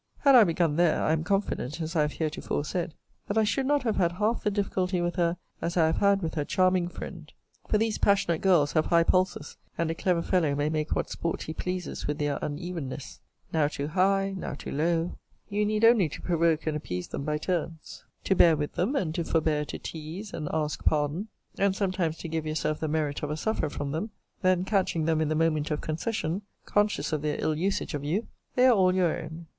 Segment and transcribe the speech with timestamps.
[0.21, 2.95] Had I begun there, I am confident, as I have heretofore said,*
[3.27, 6.23] that I should not have had half the difficulty with her as I have had
[6.23, 7.31] with her charming friend.
[7.69, 11.43] For these passionate girls have high pulses, and a clever fellow may make what sport
[11.43, 13.19] he pleases with their unevenness
[13.53, 15.19] now too high, now too low,
[15.49, 19.13] you need only to provoke and appease them by turns; to bear with them, and
[19.13, 21.27] to forbear to tease and ask pardon;
[21.59, 24.09] and sometimes to give yourself the merit of a sufferer from them;
[24.41, 28.25] then catching them in the moment of concession, conscious of their ill usage of you,
[28.55, 29.45] they are all your own.